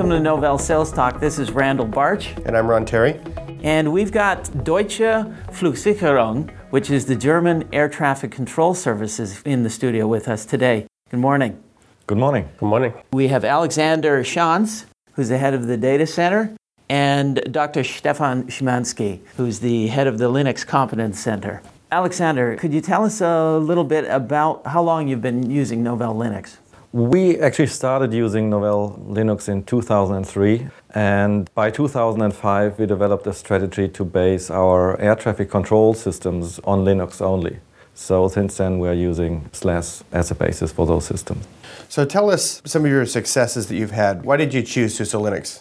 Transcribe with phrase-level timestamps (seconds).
[0.00, 1.20] Welcome to Novell Sales Talk.
[1.20, 2.34] This is Randal Bartsch.
[2.46, 3.20] And I'm Ron Terry.
[3.62, 5.00] And we've got Deutsche
[5.50, 10.86] Flugsicherung, which is the German air traffic control services, in the studio with us today.
[11.10, 11.62] Good morning.
[12.06, 12.48] Good morning.
[12.56, 12.94] Good morning.
[13.12, 16.56] We have Alexander Schanz, who's the head of the data center,
[16.88, 17.84] and Dr.
[17.84, 21.60] Stefan Schiamanski, who's the head of the Linux Competence Center.
[21.92, 26.14] Alexander, could you tell us a little bit about how long you've been using Novell
[26.14, 26.56] Linux?
[26.92, 33.86] We actually started using Novell Linux in 2003, and by 2005 we developed a strategy
[33.90, 37.60] to base our air traffic control systems on Linux only.
[37.94, 41.46] So since then we're using SLES as a basis for those systems.
[41.88, 44.24] So tell us some of your successes that you've had.
[44.24, 45.60] Why did you choose SUSE Linux?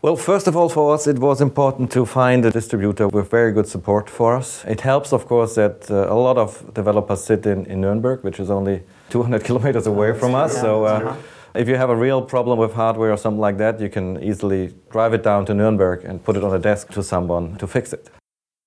[0.00, 3.50] Well, first of all, for us, it was important to find a distributor with very
[3.50, 4.64] good support for us.
[4.64, 8.38] It helps, of course, that uh, a lot of developers sit in, in Nuremberg, which
[8.38, 10.60] is only 200 kilometers away from us.
[10.60, 11.16] So, uh,
[11.54, 14.74] if you have a real problem with hardware or something like that, you can easily
[14.90, 17.92] drive it down to Nuremberg and put it on a desk to someone to fix
[17.92, 18.10] it.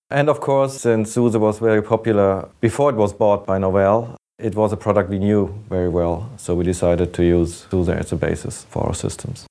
[0.09, 4.55] And of course, since SUSE was very popular before it was bought by Novell, it
[4.55, 8.15] was a product we knew very well, so we decided to use SUSE as a
[8.15, 9.45] basis for our systems.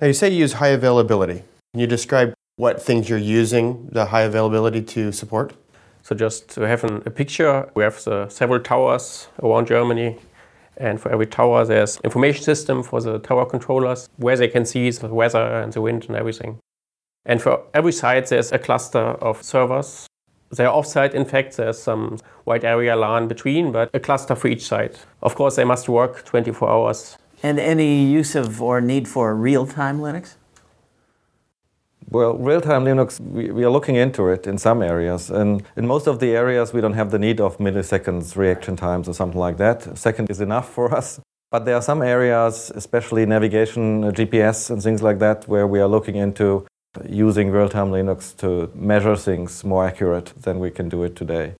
[0.00, 1.42] Now, you say you use high availability.
[1.72, 5.52] Can you describe what things you're using the high availability to support?
[6.02, 10.18] So, just to have an, a picture, we have the several towers around Germany,
[10.76, 14.90] and for every tower, there's information system for the tower controllers where they can see
[14.90, 16.58] the weather and the wind and everything.
[17.26, 20.08] And for every site, there's a cluster of servers
[20.50, 24.64] they're offsite, in fact, there's some wide area LAN between, but a cluster for each
[24.66, 25.06] site.
[25.22, 27.16] Of course, they must work 24 hours.
[27.42, 30.34] And any use of or need for real time Linux?
[32.12, 35.30] Well, real time Linux, we, we, are looking into it in some areas.
[35.30, 39.08] And in most of the areas, we don't have the need of milliseconds reaction times
[39.08, 39.86] or something like that.
[39.86, 41.20] A second is enough for us.
[41.52, 45.80] But there are some areas, especially navigation, uh, GPS, and things like that, where we
[45.80, 46.66] are looking into
[47.08, 51.54] using real-time Linux to measure things more accurate than we can do it today.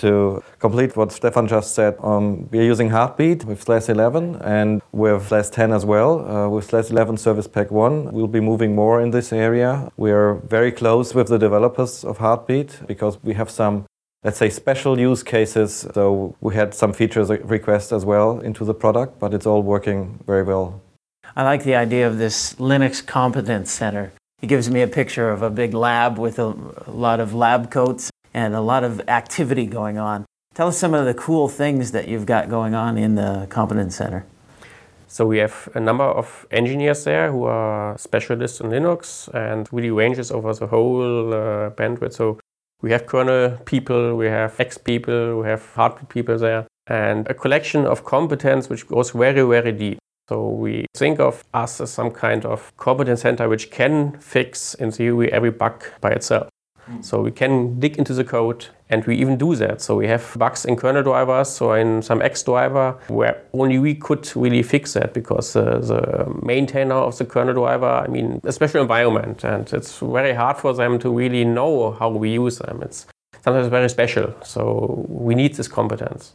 [0.00, 4.80] To complete what Stefan just said, um, we are using Heartbeat with SLES 11 and
[4.92, 6.26] with SLES 10 as well.
[6.26, 9.92] Uh, with SLES 11 Service Pack 1, we'll be moving more in this area.
[9.98, 13.84] We are very close with the developers of Heartbeat because we have some,
[14.24, 15.86] let's say, special use cases.
[15.92, 20.18] So we had some features requests as well into the product, but it's all working
[20.26, 20.80] very well.
[21.36, 24.12] I like the idea of this Linux Competence Center
[24.42, 26.54] it gives me a picture of a big lab with a,
[26.86, 30.24] a lot of lab coats and a lot of activity going on.
[30.54, 33.96] Tell us some of the cool things that you've got going on in the Competence
[33.96, 34.24] Center.
[35.06, 39.90] So we have a number of engineers there who are specialists in Linux and really
[39.90, 42.14] ranges over the whole uh, bandwidth.
[42.14, 42.38] So
[42.80, 47.34] we have kernel people, we have X people, we have hardware people there, and a
[47.34, 49.98] collection of competence which goes very, very deep.
[50.28, 54.92] So we think of us as some kind of competence center which can fix, in
[54.92, 56.48] theory, every bug by itself.
[57.00, 59.80] So we can dig into the code and we even do that.
[59.80, 63.94] So we have bugs in kernel drivers, or in some X driver, where only we
[63.94, 68.52] could really fix that because uh, the maintainer of the kernel driver, I mean, a
[68.52, 72.82] special environment, and it's very hard for them to really know how we use them.
[72.82, 73.06] It's
[73.44, 74.34] sometimes very special.
[74.42, 76.34] So we need this competence.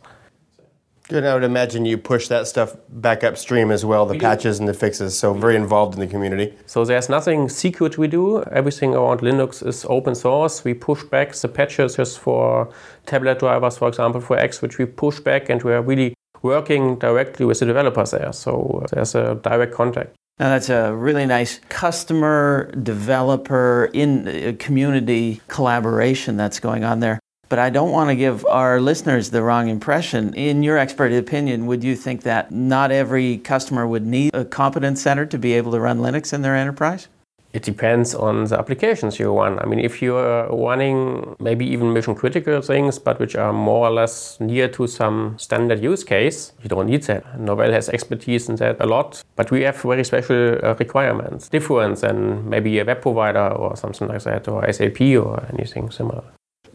[1.08, 1.24] Good.
[1.24, 4.64] I would imagine you push that stuff back upstream as well, the we patches do.
[4.64, 5.18] and the fixes.
[5.18, 6.54] So very involved in the community.
[6.66, 8.42] So there's nothing secret we do.
[8.52, 10.64] Everything around Linux is open source.
[10.64, 12.70] We push back the patches just for
[13.06, 16.98] tablet drivers, for example, for X, which we push back, and we are really working
[16.98, 18.34] directly with the developers there.
[18.34, 20.16] So there's a direct contact.
[20.40, 27.20] Now that's a really nice customer developer in uh, community collaboration that's going on there.
[27.48, 30.34] But I don't want to give our listeners the wrong impression.
[30.34, 35.02] In your expert opinion, would you think that not every customer would need a competence
[35.02, 37.08] center to be able to run Linux in their enterprise?
[37.56, 39.60] It depends on the applications you run.
[39.60, 43.92] I mean, if you're running maybe even mission critical things, but which are more or
[43.92, 47.24] less near to some standard use case, you don't need that.
[47.40, 52.02] Novell has expertise in that a lot, but we have very special uh, requirements, different
[52.02, 56.26] than maybe a web provider or something like that, or SAP or anything similar.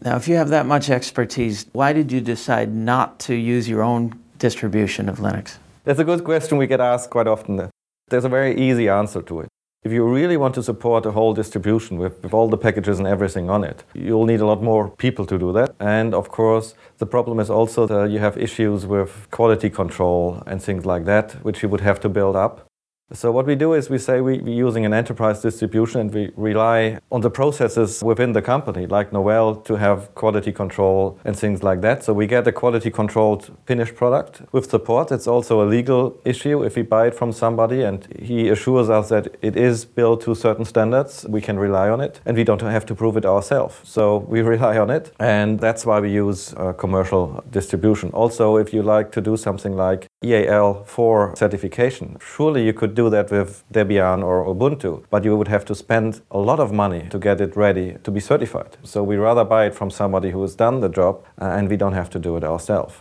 [0.03, 3.83] Now, if you have that much expertise, why did you decide not to use your
[3.83, 5.57] own distribution of Linux?
[5.83, 7.69] That's a good question we get asked quite often.
[8.09, 9.47] There's a very easy answer to it.
[9.83, 13.07] If you really want to support a whole distribution with, with all the packages and
[13.07, 15.75] everything on it, you'll need a lot more people to do that.
[15.79, 20.61] And of course, the problem is also that you have issues with quality control and
[20.61, 22.67] things like that, which you would have to build up.
[23.13, 26.31] So what we do is we say we, we're using an enterprise distribution and we
[26.37, 31.61] rely on the processes within the company, like Novell, to have quality control and things
[31.61, 32.03] like that.
[32.05, 35.11] So we get a quality controlled finished product with support.
[35.11, 39.09] It's also a legal issue if we buy it from somebody and he assures us
[39.09, 41.25] that it is built to certain standards.
[41.27, 43.75] We can rely on it and we don't have to prove it ourselves.
[43.83, 48.09] So we rely on it and that's why we use uh, commercial distribution.
[48.11, 53.31] Also, if you like to do something like EAL4 certification, surely you could do that
[53.31, 57.17] with Debian or Ubuntu, but you would have to spend a lot of money to
[57.17, 58.77] get it ready to be certified.
[58.83, 61.75] So we rather buy it from somebody who has done the job uh, and we
[61.75, 62.93] don't have to do it ourselves.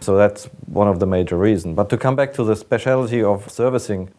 [0.00, 1.74] So that's one of the major reasons.
[1.74, 4.10] But to come back to the specialty of servicing,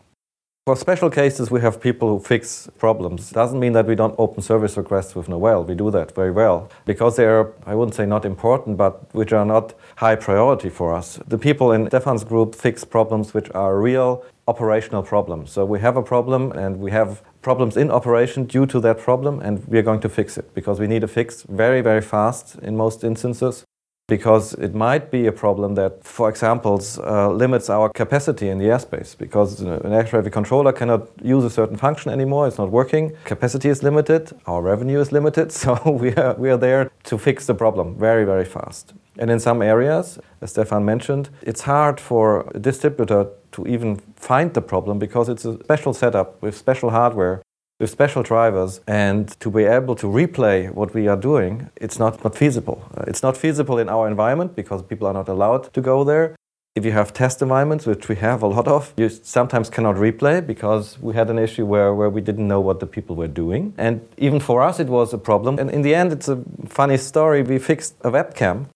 [0.69, 3.31] for special cases, we have people who fix problems.
[3.31, 5.65] Doesn't mean that we don't open service requests with Novell.
[5.65, 9.33] We do that very well because they are, I wouldn't say not important, but which
[9.33, 11.19] are not high priority for us.
[11.27, 15.49] The people in Stefan's group fix problems which are real operational problems.
[15.49, 19.39] So we have a problem and we have problems in operation due to that problem,
[19.39, 22.59] and we are going to fix it because we need a fix very, very fast
[22.61, 23.65] in most instances
[24.09, 28.65] because it might be a problem that, for example, uh, limits our capacity in the
[28.65, 33.15] airspace because an air traffic controller cannot use a certain function anymore, it's not working,
[33.23, 37.45] capacity is limited, our revenue is limited, so we are, we are there to fix
[37.45, 38.93] the problem very, very fast.
[39.19, 44.53] And in some areas, as Stefan mentioned, it's hard for a distributor to even find
[44.53, 47.41] the problem because it's a special setup with special hardware,
[47.79, 52.23] with special drivers, and to be able to replay what we are doing, it's not,
[52.23, 52.83] not feasible.
[52.95, 56.35] Uh, it's not feasible in our environment because people are not allowed to go there.
[56.75, 60.45] If you have test environments, which we have a lot of, you sometimes cannot replay
[60.45, 63.73] because we had an issue where, where we didn't know what the people were doing.
[63.77, 65.57] And even for us, it was a problem.
[65.57, 67.41] And in the end, it's a funny story.
[67.41, 68.67] We fixed a webcam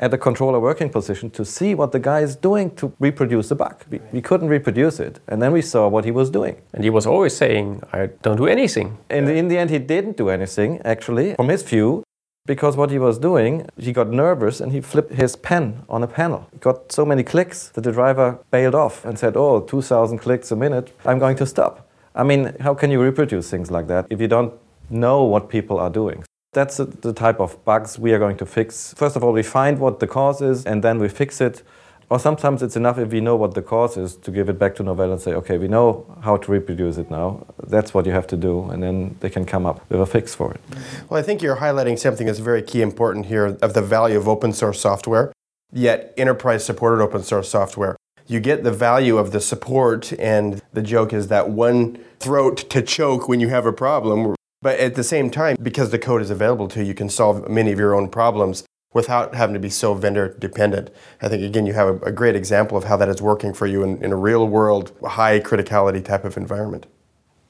[0.00, 3.54] at the controller working position to see what the guy is doing to reproduce the
[3.54, 3.84] bug.
[3.90, 5.20] We, we, couldn't reproduce it.
[5.28, 6.56] And then we saw what he was doing.
[6.72, 8.98] And he was always saying, I don't do anything.
[9.08, 12.02] And in the end, he didn't do anything, actually, from his view,
[12.46, 16.06] because what he was doing, he got nervous and he flipped his pen on a
[16.06, 16.48] panel.
[16.52, 20.50] He got so many clicks that the driver bailed off and said, Oh, 2,000 clicks
[20.50, 21.88] a minute, I'm going to stop.
[22.14, 24.52] I mean, how can you reproduce things like that if you don't
[24.90, 26.24] know what people are doing?
[26.54, 28.94] That's the type of bugs we are going to fix.
[28.94, 31.62] First of all, we find what the cause is and then we fix it.
[32.10, 34.74] Or sometimes it's enough if we know what the cause is to give it back
[34.76, 37.46] to Novell and say, okay, we know how to reproduce it now.
[37.66, 38.70] That's what you have to do.
[38.70, 40.60] And then they can come up with a fix for it.
[41.08, 44.28] Well, I think you're highlighting something that's very key important here of the value of
[44.28, 45.32] open source software,
[45.72, 47.96] yet enterprise supported open source software.
[48.26, 52.80] You get the value of the support, and the joke is that one throat to
[52.80, 54.34] choke when you have a problem
[54.64, 57.50] but at the same time, because the code is available to you, you can solve
[57.50, 58.64] many of your own problems
[58.94, 60.88] without having to be so vendor dependent.
[61.20, 63.82] I think, again, you have a, great example of how that is working for you
[63.82, 66.86] in, in a real world, high criticality type of environment.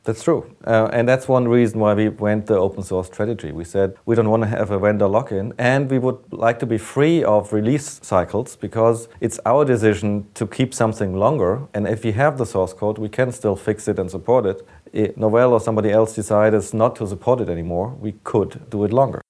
[0.05, 0.55] That's true.
[0.66, 3.52] Uh, and that's one reason why we went the open source strategy.
[3.52, 6.58] We said we don't want to have a vendor lock in and we would like
[6.58, 11.69] to be free of release cycles because it's our decision to keep something longer.
[11.72, 14.67] And if we have the source code, we can still fix it and support it.
[14.94, 19.20] Novell or somebody else decides not to support it anymore, we could do it longer.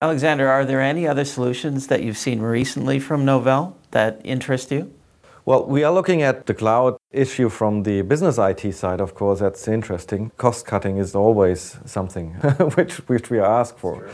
[0.00, 4.92] Alexander, are there any other solutions that you've seen recently from Novell that interest you?
[5.44, 9.40] Well, we are looking at the cloud issue from the business IT side, of course,
[9.40, 10.30] that's interesting.
[10.36, 12.34] Cost cutting is always something
[12.76, 13.96] which, which we are asked for.
[13.96, 14.10] Sure.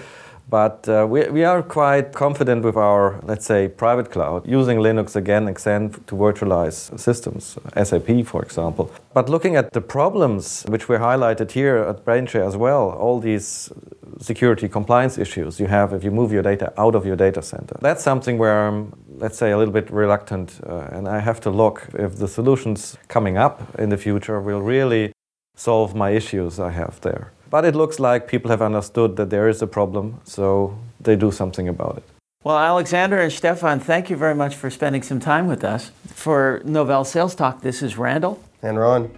[0.49, 5.17] But uh, we, we are quite confident with our, let's say, private cloud, using Linux
[5.17, 8.93] again, Xen to virtualize systems, SAP, for example.
[9.15, 13.73] But looking at the problems which were highlighted here at BrainShare as well, all these
[14.21, 17.77] security compliance issues you have if you move your data out of your data center.
[17.81, 21.51] That's something where I'm, let's say, a little bit reluctant, uh, and I have to
[21.51, 25.13] look if the solutions coming up in the future will really
[25.57, 27.33] solve my issues I have there.
[27.51, 31.31] But it looks like people have understood that there is a problem, so they do
[31.31, 32.05] something about it.
[32.43, 35.91] Well, Alexander and Stefan, thank you very much for spending some time with us.
[36.09, 38.39] For Novell Sales Talk, this is Randall.
[38.63, 39.11] And Ron.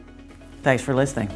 [0.62, 1.28] Thanks for listening.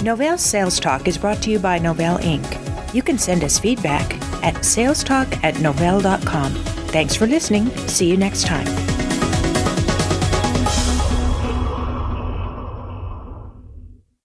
[0.00, 2.94] Novell Sales Talk is brought to you by Novell Inc.
[2.94, 6.54] You can send us feedback at salestalk at novell.com.
[6.88, 7.68] Thanks for listening.
[7.86, 8.89] See you next time.